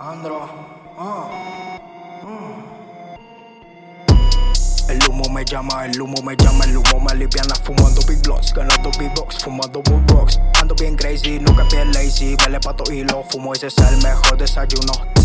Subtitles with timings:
[0.00, 0.46] Andro,
[0.96, 1.78] mm.
[4.90, 8.54] El humo me llama, el humo me llama, el humo me aliviana Fumando big blunts,
[8.54, 13.02] ganando big box, fumando bull rocks Ando bien crazy, nunca bien lazy, vele pato y
[13.02, 15.17] lo fumo Ese es el mejor desayuno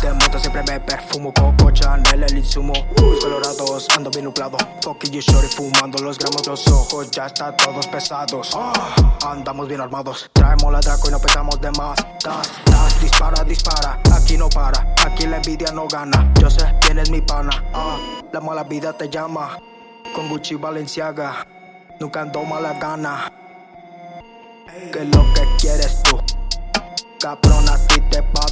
[0.00, 2.72] de moto siempre me perfumo Coco Chanel, el insumo.
[3.02, 6.46] Uy, colorados, ando bien nublado Fucking you shorty fumando los gramos.
[6.46, 8.50] Los ojos ya están todos pesados.
[8.54, 8.94] Ah,
[9.26, 10.30] Andamos bien armados.
[10.32, 11.98] Traemos la Draco y no pesamos de más.
[12.24, 13.98] Das, das, dispara, dispara.
[14.14, 16.32] Aquí no para, aquí la envidia no gana.
[16.40, 17.64] Yo sé quién es mi pana.
[17.74, 17.98] Ah,
[18.32, 19.58] La mala vida te llama.
[20.14, 21.46] Con Gucci Balenciaga
[22.00, 23.30] Nunca ando mala gana.
[24.92, 26.18] ¿Qué es lo que quieres tú?
[27.20, 28.46] Cabrón, a ti te va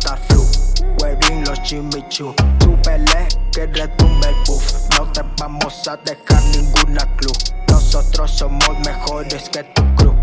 [1.69, 2.35] chimichu.
[2.63, 4.89] Súbele que retumbe el puff.
[4.97, 7.33] No te vamos a dejar ninguna clue.
[7.69, 10.15] Nosotros somos mejores que tu crew.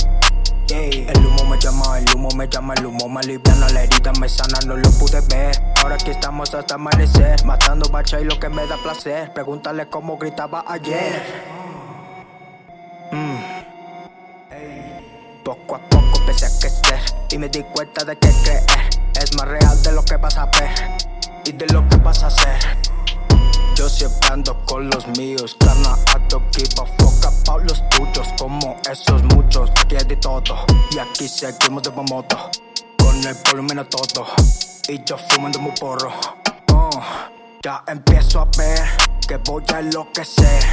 [0.70, 4.27] El humo me llama, el humo me llama, el humo me aliviana, la herida me
[4.27, 5.55] sana, no lo pude ver.
[5.84, 9.31] Ahora aquí estamos hasta amanecer, matando bacha y lo que me da placer.
[9.31, 11.22] Pregúntale cómo gritaba ayer.
[13.11, 13.36] Mm.
[15.44, 18.64] Poco a poco empecé a crecer y me di cuenta de que creer
[19.22, 21.05] es más real de lo que vas a ver
[21.46, 22.60] y de lo que vas a hacer.
[23.76, 28.28] Yo siempre ando con los míos, carna I don't give a fuck about los tuyos,
[28.38, 29.70] como esos muchos.
[29.82, 32.50] Aquí hay de todo y aquí seguimos de moto,
[32.98, 34.26] con el volumen a todo
[34.88, 36.12] y yo fumando muy porro.
[36.73, 36.90] Oh,
[37.64, 38.82] ya empiezo a ver
[39.28, 40.64] que voy a enloquecer.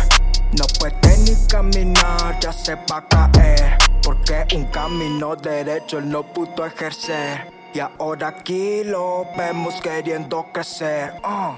[0.53, 3.79] No puede ni caminar, ya se va a caer.
[4.03, 7.62] Porque un camino derecho él no pudo ejercer.
[7.75, 11.15] Y ahora aquí lo vemos queriendo crecer.
[11.25, 11.57] ah.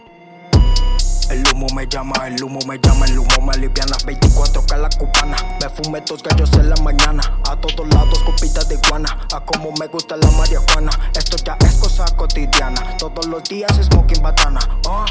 [1.31, 5.37] El humo me llama, el humo me llama, el humo me aliviana 24K la cubana,
[5.59, 9.73] me fumé dos gallos en la mañana A todos lados copitas de iguana, a como
[9.81, 15.07] me gusta la marihuana Esto ya es cosa cotidiana, todos los días smoking batana ah.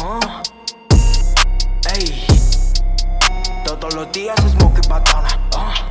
[0.00, 0.42] Ah.
[1.92, 2.24] Ey.
[3.64, 5.83] Todos los días smoking batana ah.